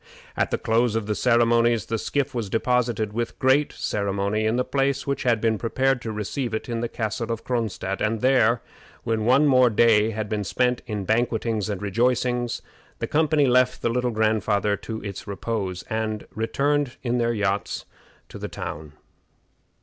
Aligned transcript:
At 0.35 0.49
the 0.49 0.57
close 0.57 0.95
of 0.95 1.05
the 1.05 1.13
ceremonies 1.13 1.85
the 1.85 1.99
skiff 1.99 2.33
was 2.33 2.49
deposited 2.49 3.13
with 3.13 3.37
great 3.37 3.71
ceremony 3.71 4.47
in 4.47 4.55
the 4.55 4.63
place 4.63 5.05
which 5.05 5.21
had 5.21 5.39
been 5.39 5.59
prepared 5.59 6.01
to 6.01 6.11
receive 6.11 6.55
it 6.55 6.67
in 6.67 6.79
the 6.79 6.89
Castle 6.89 7.31
of 7.31 7.43
Cronstadt, 7.43 8.01
and 8.01 8.19
there, 8.19 8.63
when 9.03 9.25
one 9.25 9.45
more 9.45 9.69
day 9.69 10.09
had 10.09 10.27
been 10.27 10.43
spent 10.43 10.81
in 10.87 11.05
banquetings 11.05 11.69
and 11.69 11.83
rejoicings, 11.83 12.63
the 12.97 13.05
company 13.05 13.45
left 13.45 13.83
the 13.83 13.89
Little 13.89 14.09
Grandfather 14.09 14.75
to 14.77 15.01
his 15.01 15.27
repose, 15.27 15.83
and 15.83 16.25
returned 16.33 16.95
in 17.03 17.19
their 17.19 17.31
yachts 17.35 17.85
to 18.29 18.39
the 18.39 18.49
town. 18.49 18.93